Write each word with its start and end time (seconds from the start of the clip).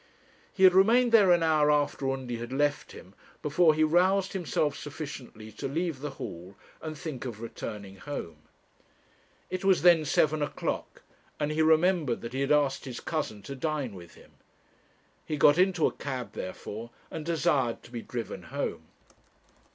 He 0.51 0.63
had 0.63 0.73
remained 0.73 1.11
there 1.11 1.29
an 1.31 1.43
hour 1.43 1.69
after 1.69 2.09
Undy 2.09 2.37
had 2.37 2.51
left 2.51 2.91
him, 2.91 3.13
before 3.43 3.75
he 3.75 3.83
roused 3.83 4.33
himself 4.33 4.75
sufficiently 4.75 5.51
to 5.51 5.67
leave 5.67 5.99
the 5.99 6.09
hall 6.17 6.55
and 6.81 6.97
think 6.97 7.23
of 7.23 7.39
returning 7.39 7.97
home. 7.97 8.37
It 9.51 9.63
was 9.63 9.83
then 9.83 10.03
seven 10.05 10.41
o'clock, 10.41 11.03
and 11.39 11.51
he 11.51 11.61
remembered 11.61 12.21
that 12.21 12.33
he 12.33 12.41
had 12.41 12.51
asked 12.51 12.85
his 12.85 12.99
cousin 12.99 13.43
to 13.43 13.53
dine 13.55 13.93
with 13.93 14.15
him. 14.15 14.31
He 15.23 15.37
got 15.37 15.59
into 15.59 15.85
a 15.85 15.91
cab, 15.91 16.31
therefore, 16.33 16.89
and 17.11 17.23
desired 17.23 17.83
to 17.83 17.91
be 17.91 18.01
driven 18.01 18.41
home. 18.41 18.87